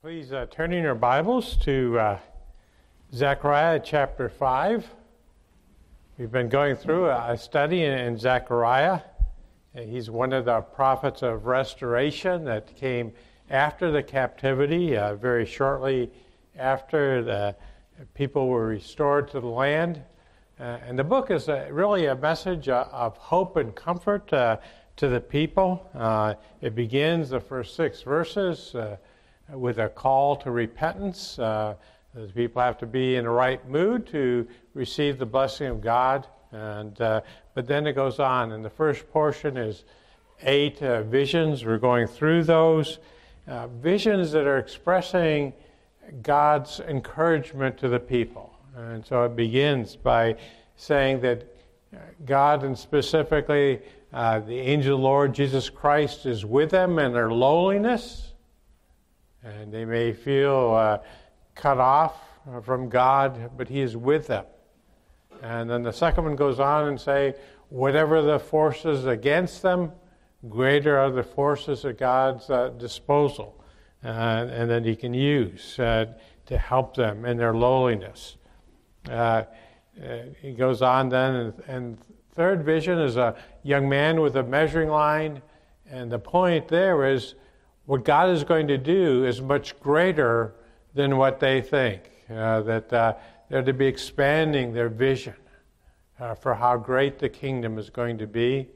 [0.00, 2.18] Please uh, turn in your Bibles to uh,
[3.12, 4.88] Zechariah chapter 5.
[6.16, 9.00] We've been going through a study in, in Zechariah.
[9.74, 13.10] He's one of the prophets of restoration that came
[13.50, 16.12] after the captivity, uh, very shortly
[16.56, 17.56] after the
[18.14, 20.00] people were restored to the land.
[20.60, 24.58] Uh, and the book is a, really a message uh, of hope and comfort uh,
[24.94, 25.90] to the people.
[26.60, 28.76] it begins the first six verses
[29.52, 31.38] with a call to repentance.
[31.38, 31.74] Uh,
[32.34, 36.26] people have to be in the right mood to receive the blessing of God.
[36.50, 37.20] And uh,
[37.54, 39.84] but then it goes on, and the first portion is
[40.42, 41.64] eight uh, visions.
[41.64, 42.98] We're going through those
[43.46, 45.52] uh, visions that are expressing
[46.22, 48.54] God's encouragement to the people.
[48.76, 50.36] And so it begins by
[50.76, 51.54] saying that
[51.92, 53.80] uh, God, and specifically
[54.12, 58.27] uh, the angel Lord Jesus Christ, is with them in their lowliness
[59.42, 60.98] and they may feel uh,
[61.54, 62.16] cut off
[62.62, 64.44] from God, but He is with them.
[65.42, 67.34] And then the second one goes on and say,
[67.68, 69.92] whatever the forces against them,
[70.48, 73.62] greater are the forces at God's uh, disposal,
[74.04, 76.06] uh, and that He can use uh,
[76.46, 78.36] to help them in their lowliness.
[79.08, 79.44] Uh,
[80.02, 81.98] uh, he goes on then, and, and
[82.32, 85.42] third vision is a young man with a measuring line,
[85.90, 87.34] and the point there is
[87.88, 90.52] what God is going to do is much greater
[90.92, 92.02] than what they think.
[92.28, 93.14] Uh, that uh,
[93.48, 95.32] they're to be expanding their vision
[96.20, 98.68] uh, for how great the kingdom is going to be.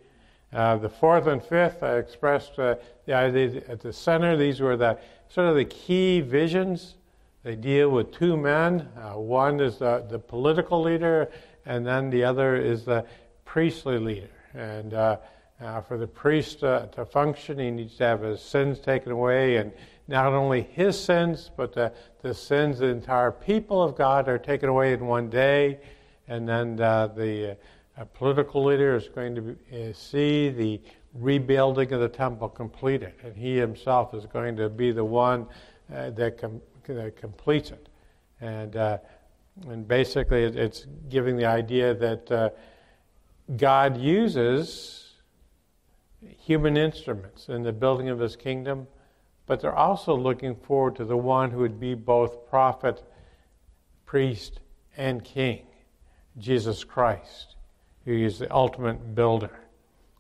[0.51, 4.35] Uh, the fourth and fifth, I expressed uh, the idea at the center.
[4.35, 6.95] These were the sort of the key visions.
[7.43, 8.89] They deal with two men.
[8.97, 11.31] Uh, one is the, the political leader,
[11.67, 13.05] and then the other is the
[13.45, 14.31] priestly leader.
[14.55, 14.95] And
[15.63, 19.57] uh, for the priest uh, to function, he needs to have his sins taken away,
[19.57, 19.73] and
[20.09, 24.39] not only his sins, but the, the sins of the entire people of God are
[24.39, 25.79] taken away in one day.
[26.27, 27.57] And then uh, the
[27.97, 30.81] uh, political leader is going to be, uh, see the
[31.15, 35.47] rebuilding of the temple completed, and he himself is going to be the one
[35.95, 37.89] uh, that, com- that, completes it.
[38.41, 38.75] And,
[39.69, 42.55] and basically, it's giving the idea that
[43.57, 45.02] God uses
[46.29, 48.87] human instruments in the building of his kingdom,
[49.47, 53.03] but they're also looking forward to the one who would be both prophet,
[54.07, 54.61] priest,
[54.97, 55.67] and king,
[56.39, 57.57] Jesus Christ,
[58.05, 59.61] who is the ultimate builder.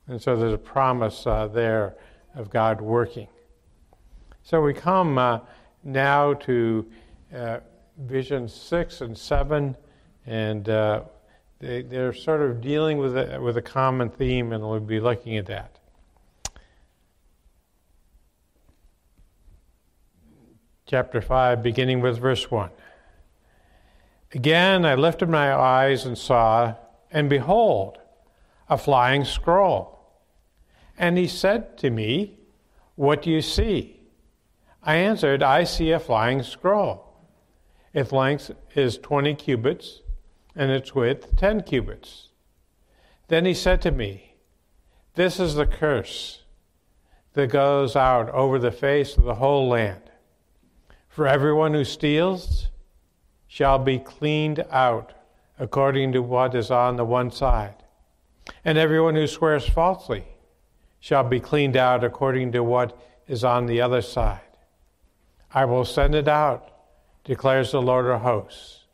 [0.08, 1.96] And so there's a promise uh, there
[2.34, 3.28] of God working.
[4.42, 5.40] So we come uh,
[5.84, 6.86] now to
[7.34, 7.58] uh,
[7.98, 9.76] vision six and seven,
[10.26, 11.02] and uh,
[11.60, 15.36] they, are sort of dealing with a, with a common theme, and we'll be looking
[15.36, 15.78] at that.
[20.92, 22.68] Chapter 5, beginning with verse 1.
[24.34, 26.74] Again, I lifted my eyes and saw,
[27.10, 27.96] and behold,
[28.68, 29.98] a flying scroll.
[30.98, 32.36] And he said to me,
[32.94, 34.00] What do you see?
[34.82, 37.16] I answered, I see a flying scroll.
[37.94, 40.02] Its length is 20 cubits,
[40.54, 42.28] and its width 10 cubits.
[43.28, 44.34] Then he said to me,
[45.14, 46.42] This is the curse
[47.32, 50.11] that goes out over the face of the whole land.
[51.12, 52.68] For everyone who steals
[53.46, 55.12] shall be cleaned out
[55.58, 57.74] according to what is on the one side,
[58.64, 60.24] and everyone who swears falsely
[61.00, 64.56] shall be cleaned out according to what is on the other side.
[65.52, 66.72] I will send it out,
[67.24, 68.84] declares the Lord of hosts,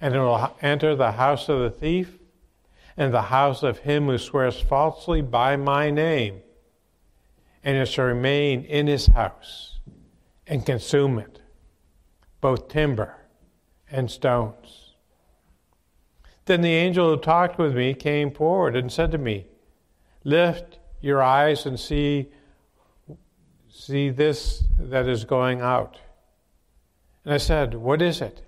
[0.00, 2.18] and it will enter the house of the thief
[2.96, 6.40] and the house of him who swears falsely by my name,
[7.62, 9.78] and it shall remain in his house
[10.48, 11.42] and consume it
[12.44, 13.16] both timber
[13.90, 14.92] and stones.
[16.44, 19.46] Then the angel who talked with me came forward and said to me,
[20.24, 22.28] Lift your eyes and see,
[23.70, 25.96] see this that is going out.
[27.24, 28.42] And I said, What is it?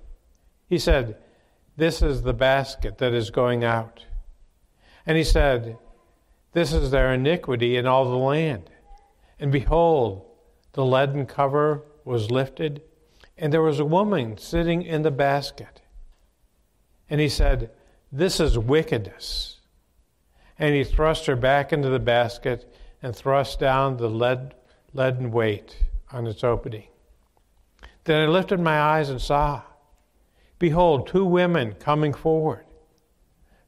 [0.68, 1.16] He said,
[1.78, 4.04] This is the basket that is going out.
[5.06, 5.78] And he said,
[6.52, 8.68] This is their iniquity in all the land.
[9.40, 10.26] And behold,
[10.74, 12.82] the leaden cover was lifted
[13.38, 15.82] and there was a woman sitting in the basket.
[17.10, 17.70] And he said,
[18.10, 19.60] This is wickedness.
[20.58, 22.72] And he thrust her back into the basket
[23.02, 24.54] and thrust down the lead,
[24.94, 25.76] leaden weight
[26.10, 26.88] on its opening.
[28.04, 29.62] Then I lifted my eyes and saw,
[30.58, 32.64] behold, two women coming forward.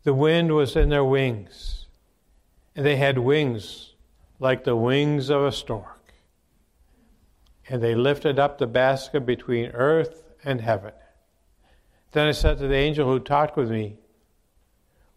[0.05, 1.87] The wind was in their wings,
[2.75, 3.94] and they had wings
[4.38, 5.97] like the wings of a stork
[7.69, 10.93] And they lifted up the basket between earth and heaven.
[12.12, 13.99] Then I said to the angel who talked with me,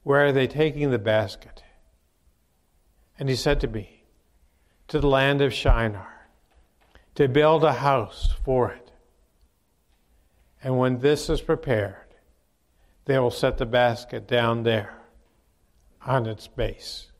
[0.04, 1.64] Where are they taking the basket?
[3.18, 4.04] And he said to me,
[4.90, 6.28] To the land of Shinar,
[7.16, 8.92] to build a house for it.
[10.64, 11.96] And when this is prepared,
[13.06, 15.02] they will set the basket down there
[16.06, 17.11] on its base.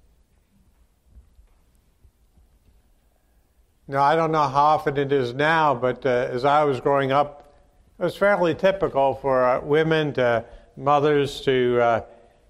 [3.92, 7.12] Now, I don't know how often it is now, but uh, as I was growing
[7.12, 7.54] up,
[8.00, 10.46] it was fairly typical for uh, women, to,
[10.78, 12.02] mothers, to uh,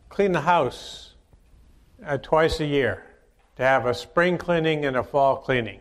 [0.08, 1.16] clean the house
[2.06, 3.08] uh, twice a year,
[3.56, 5.80] to have a spring cleaning and a fall cleaning.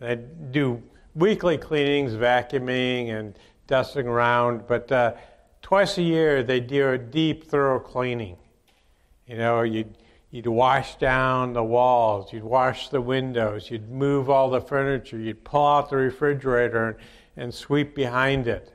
[0.00, 0.16] They
[0.50, 0.82] do
[1.14, 3.38] weekly cleanings, vacuuming and
[3.68, 5.12] dusting around, but uh,
[5.62, 8.36] twice a year they do a deep, thorough cleaning.
[9.28, 9.96] You know, you'd,
[10.32, 15.44] you'd wash down the walls, you'd wash the windows, you'd move all the furniture, you'd
[15.44, 16.96] pull out the refrigerator and,
[17.36, 18.72] and sweep behind it.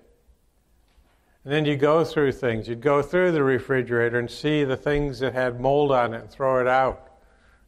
[1.43, 2.67] And then you go through things.
[2.67, 6.29] You'd go through the refrigerator and see the things that had mold on it and
[6.29, 7.09] throw it out.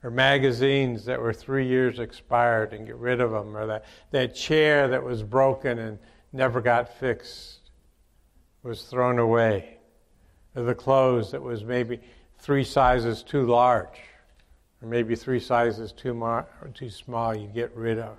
[0.03, 3.55] Or magazines that were three years expired and get rid of them.
[3.55, 5.97] Or that, that chair that was broken and
[6.33, 7.71] never got fixed
[8.61, 9.77] was thrown away.
[10.55, 12.01] Or the clothes that was maybe
[12.39, 13.99] three sizes too large,
[14.81, 18.17] or maybe three sizes too, mar- too small, you get rid of.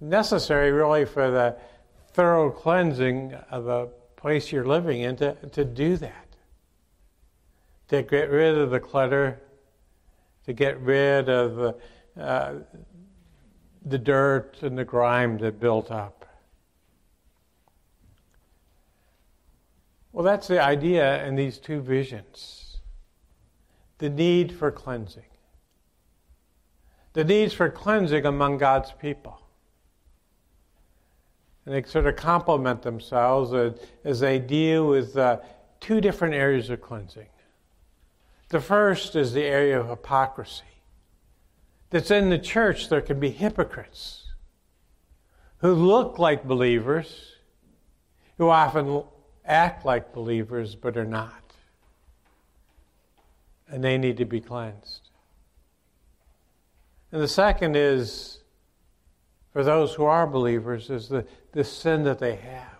[0.00, 1.56] Necessary, really, for the
[2.12, 6.26] thorough cleansing of the place you're living in to, to do that.
[7.88, 9.40] To get rid of the clutter,
[10.44, 12.54] to get rid of the, uh,
[13.84, 16.17] the dirt and the grime that built up.
[20.12, 22.64] Well, that's the idea in these two visions
[23.98, 25.24] the need for cleansing.
[27.14, 29.40] The needs for cleansing among God's people.
[31.66, 33.52] And they sort of complement themselves
[34.04, 35.38] as they deal with uh,
[35.80, 37.26] two different areas of cleansing.
[38.50, 40.62] The first is the area of hypocrisy.
[41.90, 44.24] That's in the church, there can be hypocrites
[45.58, 47.32] who look like believers,
[48.36, 49.02] who often
[49.48, 51.32] act like believers but are not.
[53.68, 55.08] And they need to be cleansed.
[57.10, 58.38] And the second is,
[59.52, 62.76] for those who are believers, is the, the sin that they have.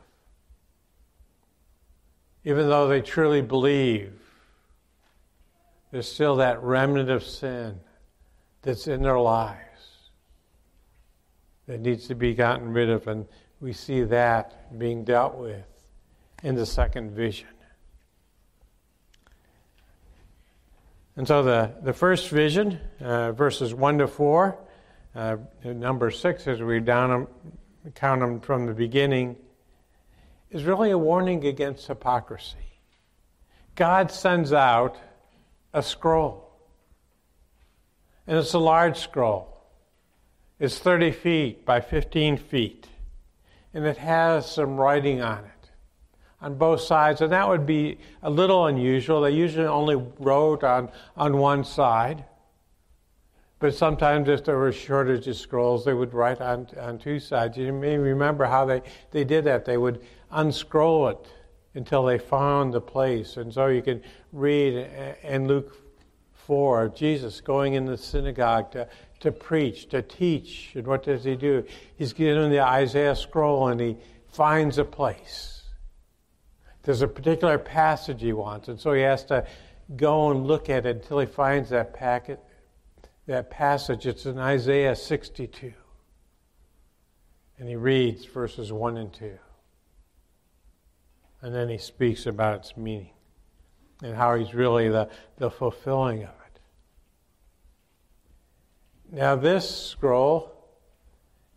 [2.44, 4.12] Even though they truly believe,
[5.90, 7.80] there's still that remnant of sin
[8.62, 9.64] that's in their lives
[11.66, 13.26] that needs to be gotten rid of, and
[13.60, 15.77] we see that being dealt with
[16.42, 17.48] in the second vision.
[21.16, 24.56] And so the, the first vision, uh, verses 1 to 4,
[25.16, 27.26] uh, number 6, as we down them,
[27.96, 29.36] count them from the beginning,
[30.50, 32.56] is really a warning against hypocrisy.
[33.74, 34.96] God sends out
[35.74, 36.52] a scroll,
[38.26, 39.56] and it's a large scroll.
[40.60, 42.86] It's 30 feet by 15 feet,
[43.74, 45.57] and it has some writing on it
[46.40, 49.20] on both sides, and that would be a little unusual.
[49.20, 52.24] They usually only wrote on, on one side.
[53.58, 57.56] But sometimes, if there were shortage of scrolls, they would write on, on two sides.
[57.56, 59.64] You may remember how they, they did that.
[59.64, 61.26] They would unscroll it
[61.74, 63.36] until they found the place.
[63.36, 64.00] And so you can
[64.32, 64.88] read
[65.24, 65.76] in Luke
[66.34, 68.88] 4 Jesus going in the synagogue to,
[69.20, 70.70] to preach, to teach.
[70.76, 71.64] And what does he do?
[71.96, 73.96] He's given the Isaiah scroll and he
[74.28, 75.57] finds a place
[76.88, 79.46] there's a particular passage he wants, and so he has to
[79.94, 82.40] go and look at it until he finds that packet,
[83.26, 84.06] that passage.
[84.06, 85.74] It's in Isaiah 62.
[87.58, 89.38] And he reads verses 1 and 2.
[91.42, 93.12] And then he speaks about its meaning
[94.02, 96.60] and how he's really the, the fulfilling of it.
[99.12, 100.50] Now, this scroll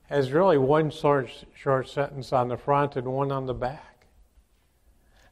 [0.10, 3.91] has really one short, short sentence on the front and one on the back.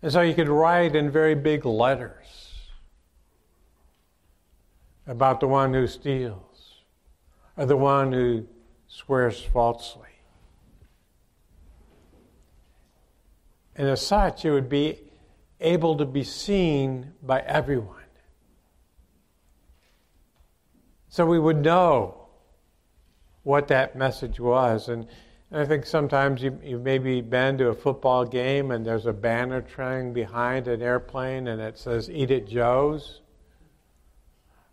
[0.02, 2.70] And so you could write in very big letters
[5.06, 6.84] about the one who steals
[7.58, 8.48] or the one who
[8.88, 10.08] swears falsely.
[13.76, 15.00] And as such, it would be
[15.60, 17.96] able to be seen by everyone.
[21.10, 22.28] So we would know
[23.44, 24.90] what that message was.
[24.90, 25.08] And
[25.52, 29.62] I think sometimes you, you've maybe been to a football game and there's a banner
[29.62, 33.22] trailing behind an airplane and it says, Eat at Joe's.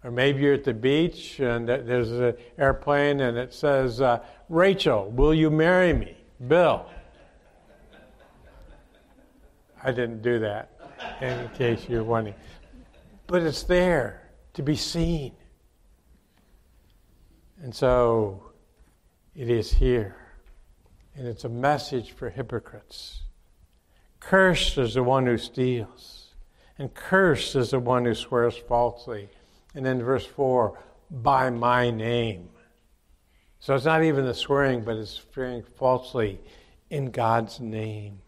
[0.04, 5.10] Or maybe you're at the beach and there's an airplane and it says, uh, Rachel,
[5.10, 6.16] will you marry me?
[6.46, 6.86] Bill.
[9.82, 10.70] I didn't do that,
[11.22, 12.36] in case you're wondering.
[13.26, 15.32] But it's there to be seen.
[17.62, 18.50] And so
[19.34, 20.25] it is here.
[21.16, 23.22] And it's a message for hypocrites.
[24.20, 26.34] Cursed is the one who steals,
[26.78, 29.30] and cursed is the one who swears falsely.
[29.74, 30.78] And then verse 4
[31.10, 32.48] by my name.
[33.60, 36.40] So it's not even the swearing, but it's swearing falsely
[36.90, 38.20] in God's name.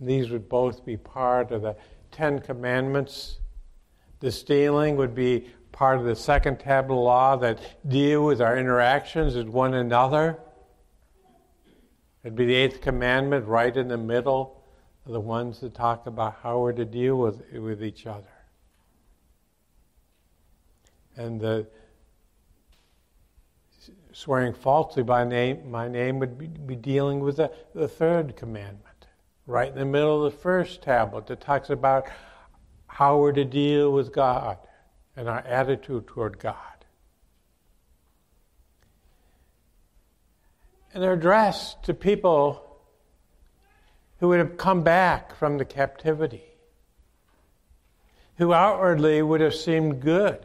[0.00, 1.76] These would both be part of the
[2.10, 3.38] Ten Commandments.
[4.20, 9.34] The stealing would be part of the second tablet law that deal with our interactions
[9.34, 10.38] with one another.
[12.24, 14.62] It'd be the eighth commandment right in the middle
[15.06, 18.26] of the ones that talk about how we're to deal with, with each other.
[21.16, 21.66] And the
[24.12, 29.06] swearing falsely by name, my name would be, be dealing with the, the third commandment
[29.46, 32.06] right in the middle of the first tablet that talks about
[32.86, 34.58] how we're to deal with God
[35.16, 36.56] and our attitude toward God.
[40.92, 42.64] And they're addressed to people
[44.20, 46.44] who would have come back from the captivity,
[48.36, 50.44] who outwardly would have seemed good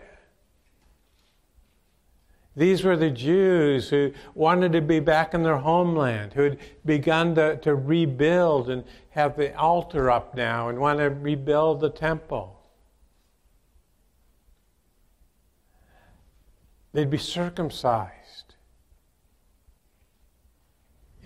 [2.56, 7.34] these were the Jews who wanted to be back in their homeland, who had begun
[7.36, 12.60] to, to rebuild and have the altar up now and want to rebuild the temple.
[16.94, 18.12] They'd be circumcised.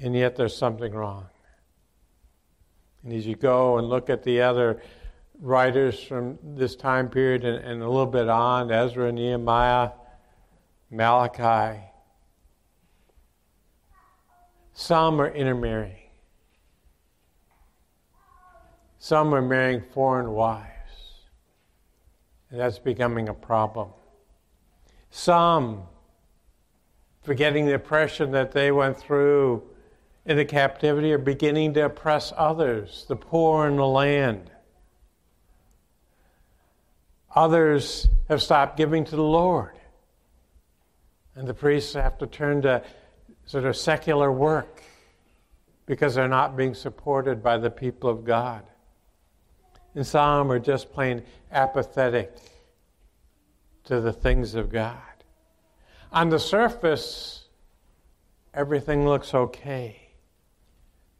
[0.02, 1.26] And yet there's something wrong.
[3.04, 4.82] And as you go and look at the other
[5.40, 9.92] writers from this time period and, and a little bit on, Ezra, Nehemiah,
[10.90, 11.80] Malachi.
[14.74, 15.96] Some are intermarrying.
[19.00, 20.68] Some are marrying foreign wives.
[22.50, 23.90] And that's becoming a problem.
[25.10, 25.84] Some,
[27.24, 29.64] forgetting the oppression that they went through
[30.28, 34.52] in the captivity, are beginning to oppress others, the poor in the land.
[37.34, 39.80] Others have stopped giving to the Lord.
[41.34, 42.84] And the priests have to turn to
[43.46, 44.84] sort of secular work
[45.86, 48.64] because they're not being supported by the people of God.
[49.96, 52.36] And some are just plain apathetic
[53.86, 55.00] to the things of God.
[56.12, 57.46] On the surface,
[58.54, 60.07] everything looks okay.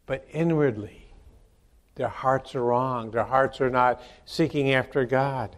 [0.08, 1.06] But inwardly,
[1.96, 3.10] their hearts are wrong.
[3.10, 5.54] Their hearts are not seeking after God.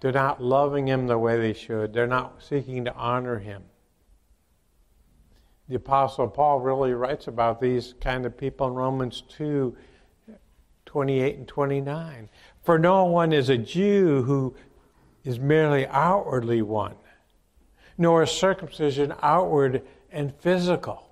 [0.00, 1.92] They're not loving Him the way they should.
[1.92, 3.62] They're not seeking to honor Him.
[5.68, 9.76] The Apostle Paul really writes about these kind of people in Romans 2
[10.86, 12.28] 28 and 29.
[12.62, 14.56] For no one is a Jew who
[15.22, 16.96] is merely outwardly one,
[17.96, 21.07] nor is circumcision outward and physical.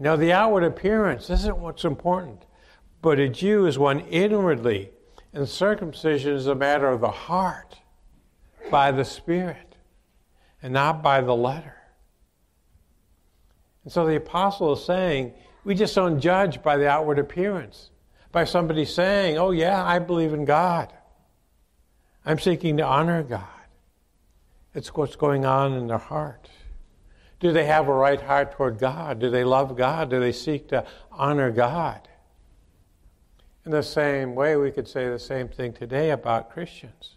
[0.00, 2.46] Know, the outward appearance isn't what's important,
[3.02, 4.92] but a Jew is one inwardly
[5.34, 7.78] and circumcision is a matter of the heart
[8.70, 9.76] by the Spirit
[10.62, 11.76] and not by the letter.
[13.84, 17.90] And so the apostle is saying, we just don't judge by the outward appearance,
[18.32, 20.94] by somebody saying, oh, yeah, I believe in God.
[22.24, 23.44] I'm seeking to honor God.
[24.74, 26.48] It's what's going on in their heart.
[27.40, 29.18] Do they have a right heart toward God?
[29.18, 30.10] Do they love God?
[30.10, 32.06] Do they seek to honor God?
[33.64, 37.16] In the same way, we could say the same thing today about Christians.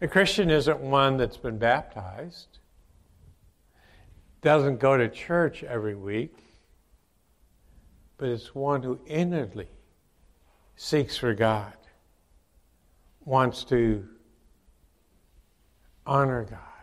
[0.00, 2.58] A Christian isn't one that's been baptized,
[4.42, 6.36] doesn't go to church every week,
[8.18, 9.68] but it's one who inwardly
[10.76, 11.72] seeks for God,
[13.24, 14.06] wants to
[16.06, 16.73] honor God.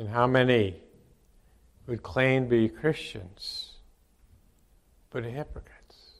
[0.00, 0.74] And how many
[1.86, 3.70] would claim to be Christians?
[5.10, 6.12] but hypocrites.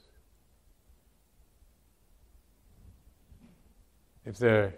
[4.26, 4.74] If they're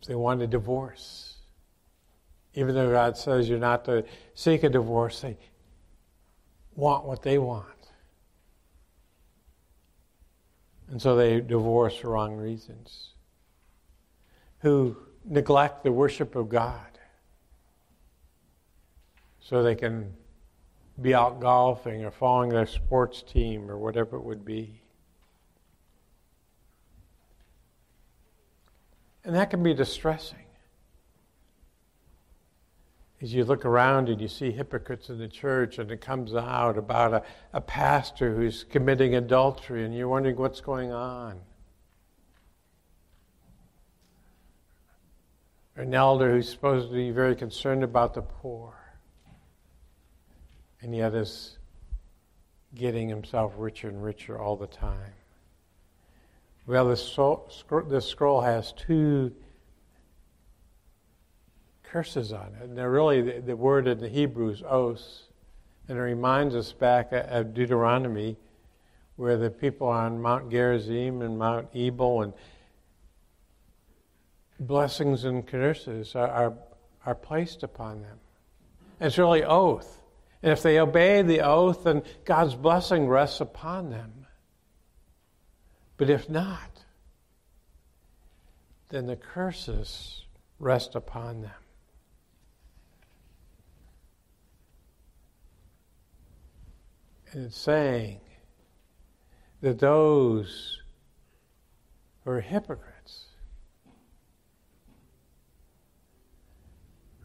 [0.00, 1.36] if they want a divorce,
[2.54, 5.36] even though God says you're not to seek a divorce, they
[6.74, 7.66] want what they want.
[10.90, 13.10] And so they divorce for wrong reasons.
[14.60, 14.96] Who
[15.28, 16.98] neglect the worship of God
[19.40, 20.12] so they can
[21.00, 24.80] be out golfing or following their sports team or whatever it would be.
[29.24, 30.38] And that can be distressing.
[33.20, 36.78] As you look around and you see hypocrites in the church, and it comes out
[36.78, 41.40] about a, a pastor who's committing adultery, and you're wondering what's going on.
[45.78, 48.74] An elder who's supposed to be very concerned about the poor,
[50.80, 51.58] and yet is
[52.74, 55.12] getting himself richer and richer all the time.
[56.66, 57.48] Well, this, so,
[57.88, 59.32] this scroll has two
[61.82, 62.64] curses on it.
[62.64, 64.62] And they're really, the, the word in the Hebrew is.
[65.88, 68.36] And it reminds us back of Deuteronomy,
[69.16, 72.32] where the people on Mount Gerizim and Mount Ebal and
[74.58, 76.54] blessings and curses are, are,
[77.06, 78.18] are placed upon them.
[79.00, 80.00] It's really oath.
[80.42, 84.26] And if they obey the oath, then God's blessing rests upon them.
[85.96, 86.84] But if not,
[88.88, 90.24] then the curses
[90.58, 91.50] rest upon them.
[97.32, 98.20] And it's saying
[99.60, 100.80] that those
[102.24, 102.97] who are hypocrites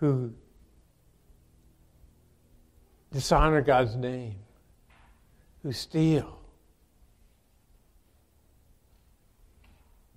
[0.03, 0.33] who
[3.13, 4.35] dishonor God's name,
[5.61, 6.41] who steal.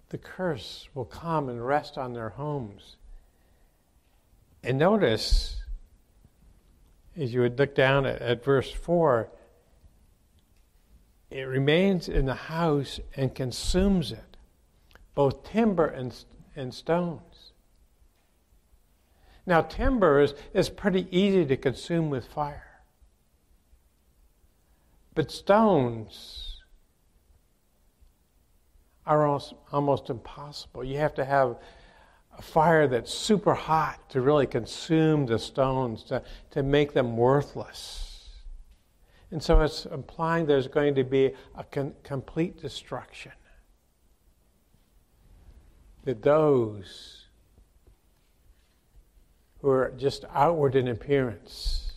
[0.08, 2.96] The curse will come and rest on their homes.
[4.64, 5.62] And notice,
[7.16, 9.30] as you would look down at, at verse 4,
[11.30, 14.36] it remains in the house and consumes it,
[15.14, 16.12] both timber and,
[16.56, 17.35] and stones.
[19.46, 22.82] Now, timber is, is pretty easy to consume with fire.
[25.14, 26.62] But stones
[29.06, 30.82] are almost, almost impossible.
[30.84, 31.56] You have to have
[32.36, 38.42] a fire that's super hot to really consume the stones, to, to make them worthless.
[39.30, 43.32] And so it's implying there's going to be a con- complete destruction.
[46.04, 47.25] That those
[49.66, 51.94] who are just outward in appearance,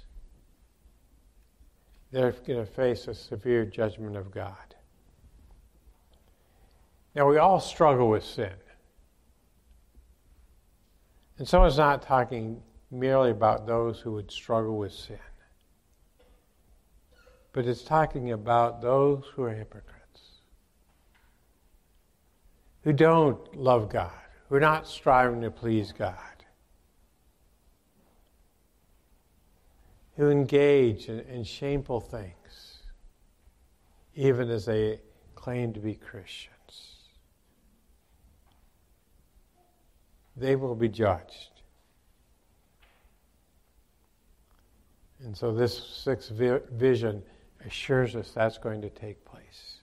[2.12, 4.73] they're going to face a severe judgment of God.
[7.13, 8.53] Now, we all struggle with sin.
[11.38, 15.19] And so it's not talking merely about those who would struggle with sin,
[17.53, 20.21] but it's talking about those who are hypocrites,
[22.82, 24.10] who don't love God,
[24.47, 26.15] who are not striving to please God.
[30.19, 32.79] Who engage in, in shameful things,
[34.15, 34.99] even as they
[35.34, 36.97] claim to be Christians.
[40.36, 41.62] They will be judged.
[45.23, 47.23] And so this sixth vi- vision
[47.65, 49.77] assures us that's going to take place.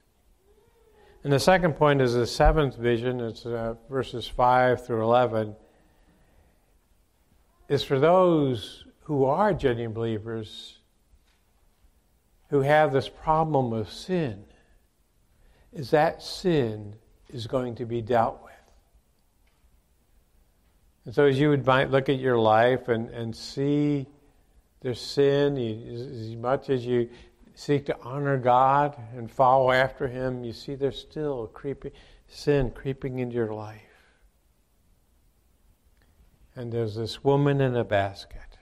[1.25, 5.57] And the second point is the seventh vision, it's uh, verses 5 through 11,
[7.71, 10.81] is for those who are genuine believers
[12.51, 14.45] who have this problem of sin
[15.73, 16.93] is that sin
[17.29, 18.53] is going to be dealt with.
[21.05, 24.09] And so, as you would might look at your life and, and see
[24.81, 27.09] there's sin, you, as much as you
[27.55, 31.93] seek to honor God and follow after Him, you see there's still creeping,
[32.27, 33.83] sin creeping into your life.
[36.57, 38.56] And there's this woman in a basket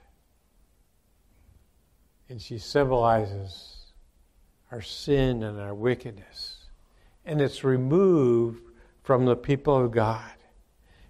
[2.29, 3.91] and she symbolizes
[4.71, 6.65] our sin and our wickedness.
[7.25, 8.61] And it's removed
[9.03, 10.31] from the people of God.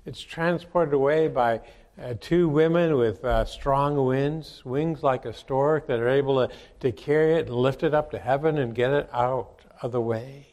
[0.06, 1.62] It's transported away by
[2.02, 6.54] uh, two women with uh, strong winds, wings like a stork that are able to,
[6.82, 10.02] to carry it and lift it up to heaven and get it out of the
[10.02, 10.48] way.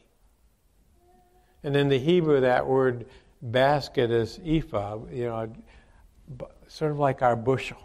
[1.64, 3.07] And in the Hebrew, that word
[3.40, 5.53] basket is ephah, you know,
[6.68, 7.79] sort of like our bushel.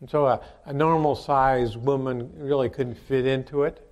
[0.00, 3.82] And so a, a normal sized woman really couldn't fit into it.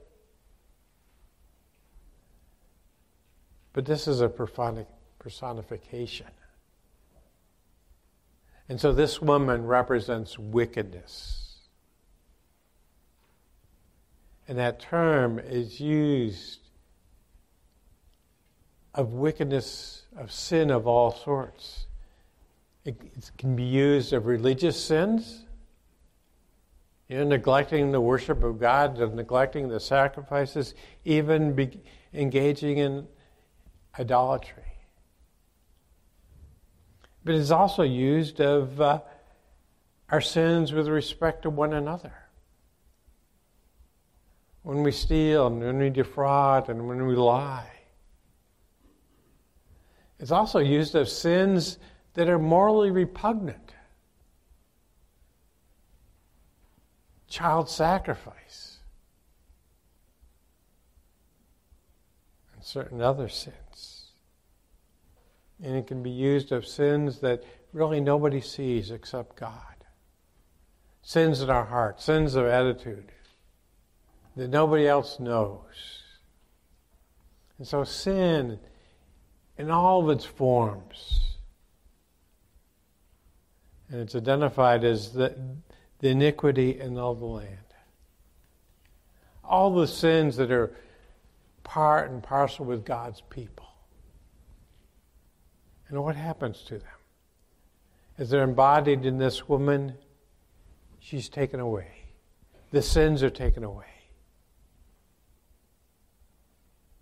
[3.72, 6.26] But this is a personification.
[8.68, 11.40] And so this woman represents wickedness.
[14.46, 16.60] And that term is used
[18.94, 21.86] of wickedness, of sin of all sorts.
[22.84, 25.43] It, it can be used of religious sins
[27.08, 31.82] You know, neglecting the worship of God, neglecting the sacrifices, even be,
[32.14, 33.06] engaging in
[33.98, 34.62] idolatry.
[37.24, 39.00] But it's also used of uh,
[40.10, 42.12] our sins with respect to one another.
[44.62, 47.70] When we steal and when we defraud and when we lie.
[50.18, 51.78] It's also used of sins
[52.14, 53.63] that are morally repugnant.
[57.34, 58.78] Child sacrifice.
[62.54, 64.12] And certain other sins.
[65.60, 67.42] And it can be used of sins that
[67.72, 69.74] really nobody sees except God.
[71.02, 73.10] Sins in our heart, sins of attitude
[74.36, 76.04] that nobody else knows.
[77.58, 78.60] And so sin
[79.58, 81.38] in all of its forms.
[83.90, 85.36] And it's identified as the,
[86.04, 87.72] the iniquity in all the land.
[89.42, 90.76] All the sins that are
[91.62, 93.64] part and parcel with God's people.
[95.88, 96.98] And what happens to them?
[98.18, 99.94] As they're embodied in this woman,
[100.98, 102.04] she's taken away.
[102.70, 103.86] The sins are taken away.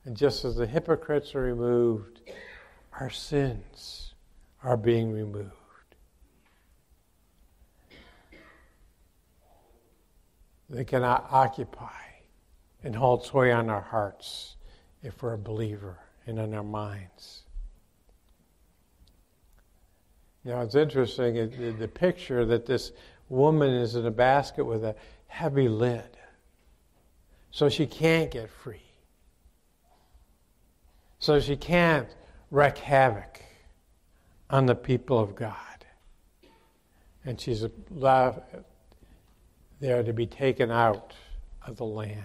[0.04, 2.20] And just as the hypocrites are removed,
[3.00, 4.14] our sins
[4.62, 5.61] are being removed.
[10.72, 11.90] They cannot occupy
[12.82, 14.56] and hold sway on our hearts
[15.02, 17.42] if we're a believer and in our minds.
[20.44, 22.92] Now it's interesting the, the picture that this
[23.28, 26.16] woman is in a basket with a heavy lid,
[27.50, 28.80] so she can't get free.
[31.18, 32.08] So she can't
[32.50, 33.42] wreak havoc
[34.48, 35.56] on the people of God.
[37.26, 37.62] And she's
[39.82, 41.12] allowed there to be taken out
[41.66, 42.24] of the land.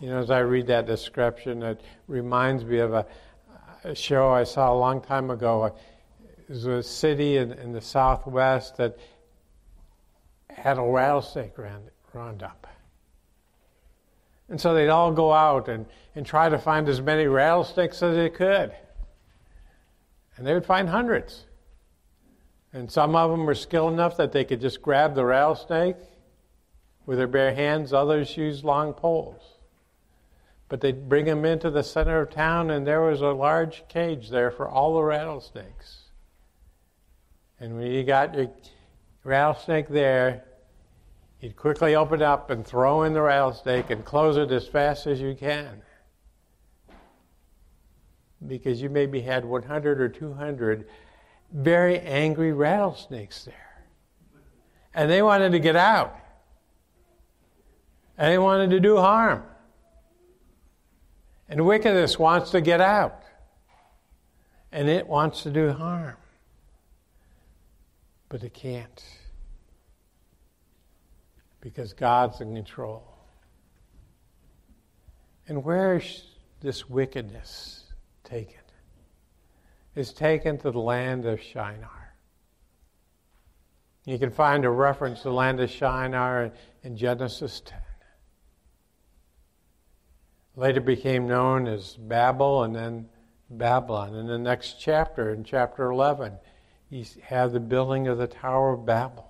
[0.00, 3.06] You know, as I read that description, it reminds me of a,
[3.84, 5.74] a show I saw a long time ago.
[6.38, 8.98] It was a city in, in the southwest that
[10.48, 11.52] had a rattlesnake
[12.12, 12.66] round up.
[14.48, 18.16] And so they'd all go out and, and try to find as many rattlesnakes as
[18.16, 18.72] they could.
[20.36, 21.44] And they would find hundreds.
[22.72, 25.96] And some of them were skilled enough that they could just grab the rattlesnake
[27.06, 29.58] with their bare hands, others used long poles.
[30.68, 34.30] But they'd bring them into the center of town, and there was a large cage
[34.30, 36.02] there for all the rattlesnakes.
[37.58, 38.50] And when you got your
[39.24, 40.44] rattlesnake there,
[41.40, 45.20] You'd quickly open up and throw in the rattlesnake and close it as fast as
[45.22, 45.80] you can.
[48.46, 50.86] Because you maybe had 100 or 200
[51.52, 53.84] very angry rattlesnakes there.
[54.94, 56.16] And they wanted to get out.
[58.18, 59.42] And they wanted to do harm.
[61.48, 63.22] And wickedness wants to get out.
[64.72, 66.16] And it wants to do harm.
[68.28, 69.02] But it can't
[71.60, 73.02] because God's in control.
[75.48, 76.24] And where is
[76.60, 77.84] this wickedness
[78.24, 78.59] taken?
[79.94, 82.14] It's taken to the land of Shinar.
[84.04, 87.78] You can find a reference to the land of Shinar in Genesis 10.
[90.56, 93.08] Later became known as Babel and then
[93.50, 94.14] Babylon.
[94.14, 96.34] In the next chapter, in chapter 11,
[96.88, 99.26] you have the building of the Tower of Babel.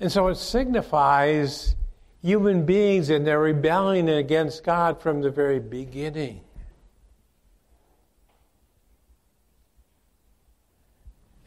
[0.00, 1.76] And so it signifies
[2.22, 6.40] human beings and their rebellion against God from the very beginning.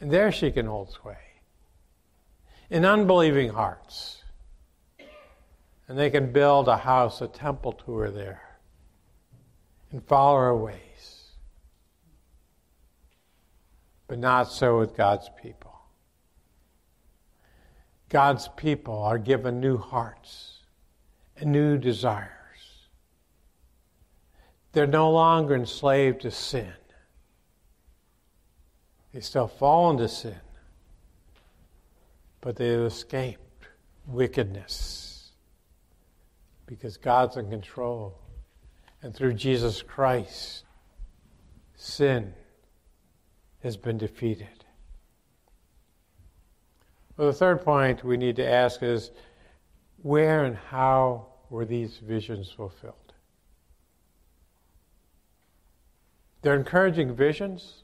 [0.00, 1.16] And there she can hold sway
[2.70, 4.22] in unbelieving hearts.
[5.88, 8.58] And they can build a house, a temple to her there,
[9.90, 11.32] and follow her ways.
[14.06, 15.74] But not so with God's people.
[18.10, 20.58] God's people are given new hearts
[21.36, 22.28] and new desires.
[24.72, 26.72] They're no longer enslaved to sin.
[29.12, 30.36] They still fall into sin,
[32.40, 33.66] but they have escaped
[34.06, 35.32] wickedness
[36.66, 38.18] because God's in control.
[39.02, 40.64] And through Jesus Christ,
[41.74, 42.34] sin
[43.62, 44.64] has been defeated.
[47.16, 49.10] Well, the third point we need to ask is
[50.02, 52.94] where and how were these visions fulfilled?
[56.42, 57.82] They're encouraging visions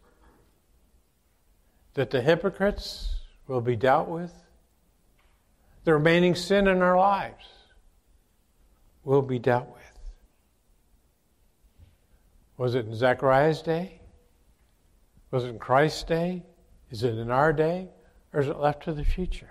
[1.95, 3.15] that the hypocrites
[3.47, 4.33] will be dealt with.
[5.85, 7.45] The remaining sin in our lives
[9.05, 9.81] will be dealt with.
[12.57, 14.01] Was it in Zechariah's day?
[15.31, 16.45] Was it in Christ's day?
[16.91, 17.89] Is it in our day?
[18.33, 19.51] Or is it left to the future?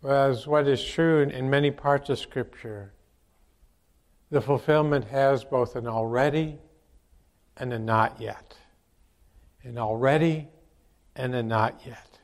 [0.00, 2.92] Whereas what is true in, many parts of Scripture,
[4.30, 6.58] the fulfillment has both an already
[7.56, 8.56] and a not yet.
[9.64, 10.48] An already
[11.14, 12.18] and a not yet.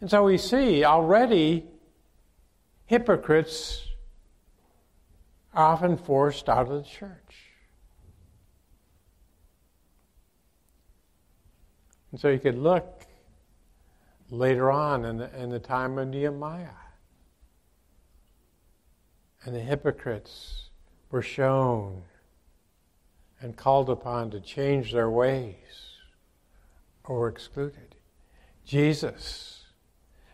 [0.00, 1.66] And so we see already
[2.86, 3.86] hypocrites
[5.54, 7.46] are often forced out of the church.
[12.10, 13.06] And so you could look
[14.30, 16.68] later on in the, in the time of Nehemiah.
[19.44, 20.70] And the hypocrites
[21.10, 22.02] were shown
[23.40, 25.54] and called upon to change their ways
[27.04, 27.94] or excluded.
[28.64, 29.64] Jesus,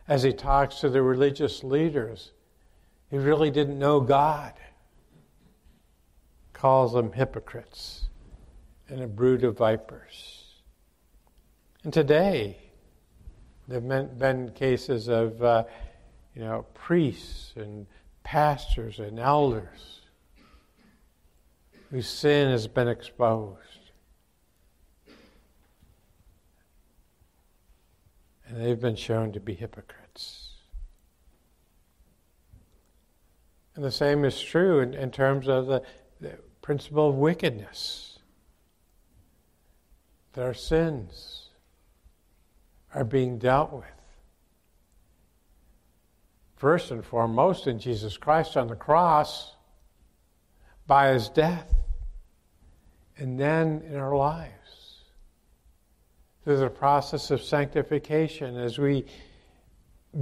[0.08, 2.32] as he talks to the religious leaders,
[3.10, 4.54] he really didn't know God,
[6.52, 8.08] calls them hypocrites
[8.88, 10.62] and a brood of vipers.
[11.84, 12.56] And today,
[13.68, 15.64] there have been cases of, uh,
[16.34, 17.86] you know, priests and
[18.22, 20.01] pastors and elders
[21.92, 23.59] whose sin has been exposed.
[28.46, 30.55] And they've been shown to be hypocrites.
[33.74, 35.83] And the same is true in, in terms of the,
[36.18, 38.18] the principle of wickedness.
[40.33, 41.50] Their sins
[42.94, 43.85] are being dealt with.
[46.57, 49.57] First and foremost, in Jesus Christ on the cross,
[50.92, 51.74] by his death,
[53.16, 54.98] and then in our lives.
[56.44, 59.07] Through the process of sanctification, as we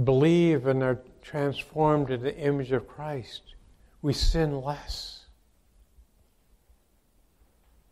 [0.05, 3.55] believe and are transformed into the image of Christ,
[4.01, 5.25] we sin less.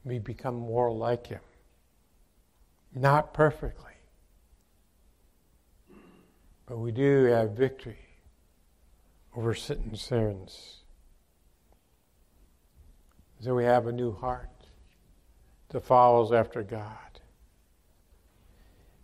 [0.05, 1.41] We become more like Him.
[2.95, 3.97] Not perfectly,
[6.65, 8.07] but we do have victory
[9.35, 10.78] over sin and sins.
[13.41, 14.49] So we have a new heart
[15.69, 16.95] that follows after God.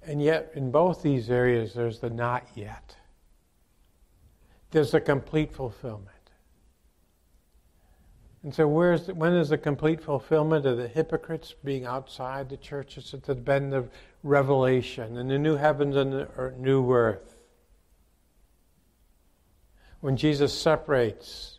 [0.04, 2.96] And yet, in both these areas, there's the not yet.
[4.72, 6.10] There's a complete fulfillment.
[8.44, 12.58] And so, where's the, when is the complete fulfillment of the hypocrites being outside the
[12.58, 12.98] church?
[12.98, 13.90] It's at the bend of
[14.22, 17.38] Revelation and the new heavens and the new earth.
[20.02, 21.55] When Jesus separates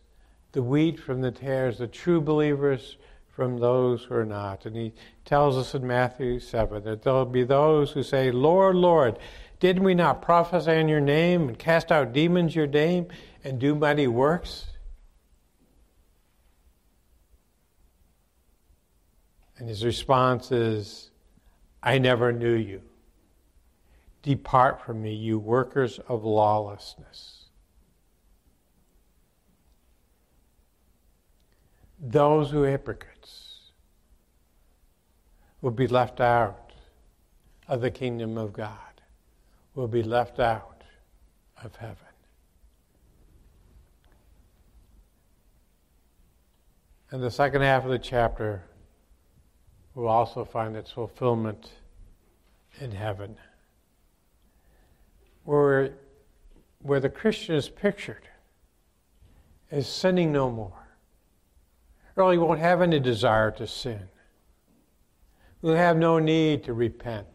[0.57, 2.97] the wheat from the tares, the true believers
[3.29, 4.65] from those who are not.
[4.65, 4.95] And he
[5.27, 9.19] tells us in Matthew 7 that there will be those who say, Lord, Lord,
[9.61, 13.09] didn't we not prophesy in your name and cast out demons your name
[13.45, 14.65] and do mighty works?
[19.59, 21.11] And his response is,
[21.83, 22.81] I never knew you.
[24.23, 27.36] Depart from me, you workers of lawlessness.
[31.99, 33.71] Those who are hypocrites
[35.63, 36.73] will be left out
[37.69, 39.01] of the kingdom of God,
[39.75, 40.85] will be left out
[41.63, 41.97] of heaven.
[47.11, 48.63] And the second half of the chapter
[49.95, 51.71] will also find its fulfillment
[52.79, 53.37] in heaven,
[55.45, 55.95] where,
[56.83, 58.29] where the Christian is pictured
[59.71, 60.86] as sinning no more
[62.17, 64.09] really won't have any desire to sin.
[65.61, 67.27] We'll have no need to repent.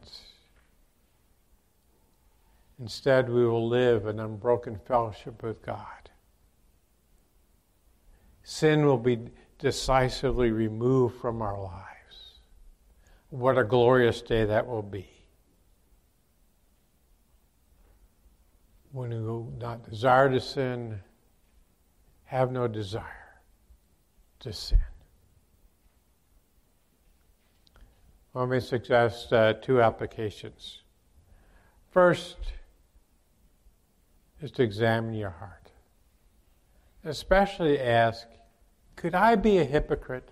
[2.80, 5.86] Instead, we will live in unbroken fellowship with God.
[8.44, 9.20] Sin will be
[9.60, 12.40] decisively removed from our lives.
[13.30, 15.08] What a glorious day that will be.
[18.92, 21.00] When we will not desire to sin,
[22.26, 23.21] have no desire
[24.42, 24.80] to sin.
[28.34, 30.80] Let me suggest uh, two applications.
[31.90, 32.38] First
[34.42, 35.72] is to examine your heart.
[37.04, 38.28] Especially ask,
[38.96, 40.30] could I be a hypocrite?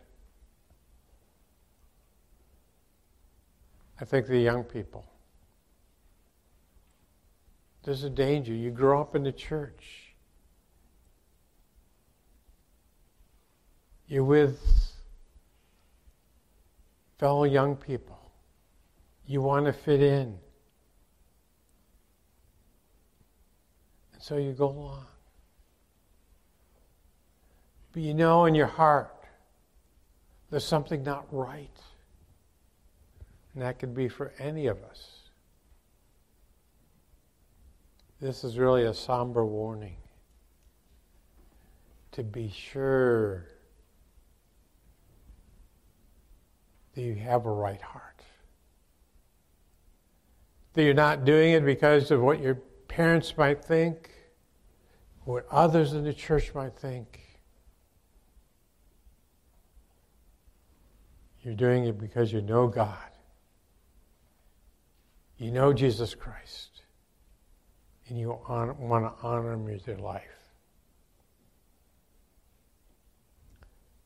[3.99, 5.05] I think the young people.
[7.83, 8.53] There's a danger.
[8.53, 10.08] You grow up in the church.
[14.09, 14.59] You're with
[17.19, 18.17] fellow young people.
[19.27, 20.35] You want to fit in.
[24.13, 25.05] And so you go along.
[27.93, 29.13] But you know in your heart
[30.49, 31.69] there's something not right.
[33.53, 35.19] And that could be for any of us.
[38.19, 39.97] This is really a somber warning
[42.11, 43.45] to be sure
[46.99, 48.21] that you have a right heart.
[50.73, 52.55] That you're not doing it because of what your
[52.89, 54.11] parents might think,
[55.23, 57.21] what others in the church might think.
[61.41, 62.97] You're doing it because you know God.
[65.37, 66.81] You know Jesus Christ.
[68.09, 70.23] And you want to honor him with your life.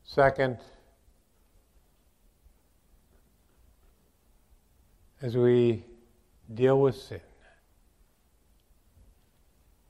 [0.04, 0.60] Second,
[5.24, 5.86] as we
[6.54, 7.22] deal with sin,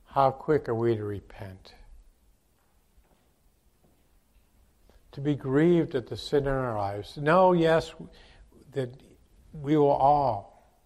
[0.05, 1.73] how quick are we to repent?
[5.13, 7.17] To be grieved at the sin in our lives.
[7.17, 7.95] Know, yes,
[8.73, 8.91] that
[9.53, 10.77] we will all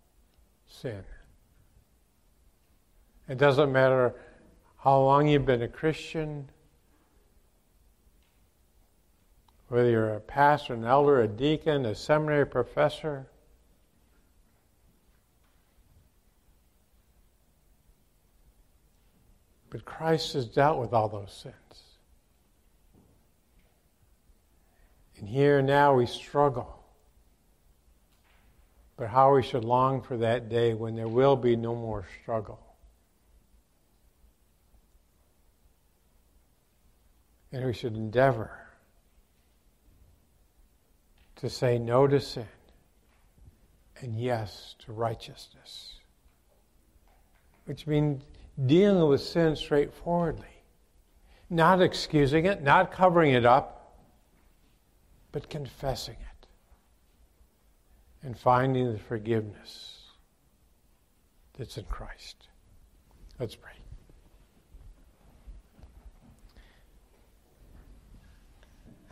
[0.65, 1.03] sin.
[3.27, 4.15] It doesn't matter
[4.77, 6.49] how long you've been a Christian,
[9.67, 13.27] whether you're a pastor, an elder, a deacon, a seminary professor.
[19.69, 21.55] But Christ has dealt with all those sins.
[25.17, 26.73] And here and now we struggle.
[28.95, 32.59] But how we should long for that day when there will be no more struggle.
[37.51, 38.51] And we should endeavor
[41.37, 42.47] to say no to sin
[44.01, 45.95] and yes to righteousness,
[47.65, 48.23] which means
[48.65, 50.45] dealing with sin straightforwardly,
[51.49, 53.99] not excusing it, not covering it up,
[55.31, 56.47] but confessing it
[58.23, 59.99] and finding the forgiveness
[61.57, 62.47] that's in Christ.
[63.39, 63.71] Let's pray.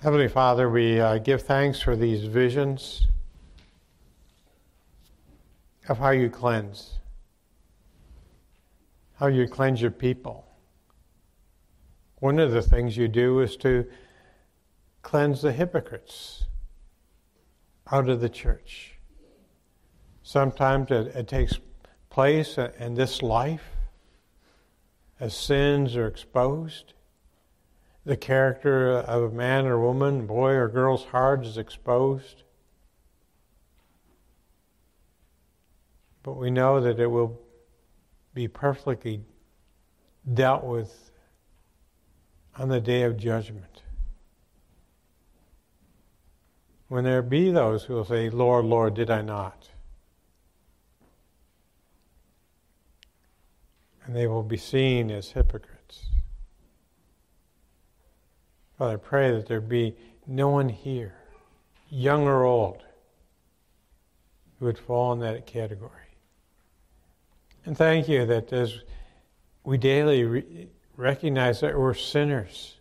[0.02, 3.08] Heavenly Father, we uh, give thanks for these visions
[5.90, 7.00] of how you cleanse,
[9.16, 10.46] how you cleanse your people.
[12.20, 13.86] One of the things you do is to
[15.02, 16.46] cleanse the hypocrites
[17.92, 18.96] out of the church.
[20.24, 21.60] Sometimes it, it takes
[22.10, 23.70] place in this life
[25.20, 26.94] as sins are exposed
[28.06, 32.44] the character of a man or woman, boy or girl's heart is exposed.
[36.22, 37.40] But we know that it will
[38.36, 39.22] be perfectly
[40.32, 41.10] dealt with
[42.58, 43.82] on the day of judgment.
[46.90, 49.70] When there be those who will say, Lord, Lord, did I not?
[54.06, 56.08] And they will be seen as hypocrites.
[58.78, 59.96] Father, I pray that there be
[60.28, 61.16] no one here,
[61.90, 62.84] young or old,
[64.60, 66.05] who would fall in that category.
[67.66, 68.80] And thank you that as
[69.64, 72.76] we daily re- recognize that we're sinners,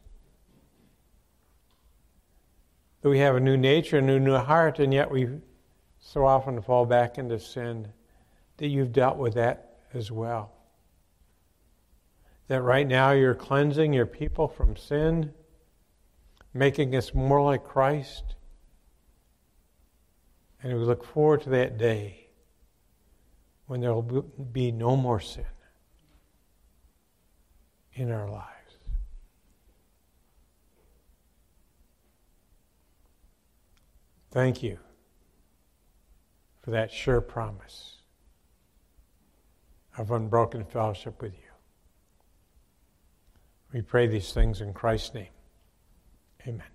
[3.01, 5.29] that we have a new nature, a new, new heart, and yet we
[5.99, 7.89] so often fall back into sin,
[8.59, 10.53] that you've dealt with that as well.
[12.49, 15.33] That right now you're cleansing your people from sin
[16.55, 18.37] making us more like Christ.
[20.63, 22.24] And we look forward to that day
[23.67, 25.45] when there will be no more sin
[27.95, 28.49] in our lives.
[34.31, 34.79] Thank you
[36.63, 37.99] for that sure promise
[39.97, 41.39] of unbroken fellowship with you.
[43.73, 45.29] We pray these things in Christ's name.
[46.47, 46.74] Amen.